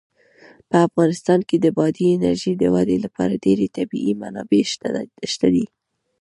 په 0.69 0.77
افغانستان 0.87 1.39
کې 1.49 1.57
د 1.59 1.65
بادي 1.77 2.05
انرژي 2.15 2.53
د 2.57 2.63
ودې 2.75 2.97
لپاره 3.05 3.41
ډېرې 3.45 3.67
طبیعي 3.77 4.13
منابع 4.21 4.61
شته 5.33 5.47
دي. 5.55 5.65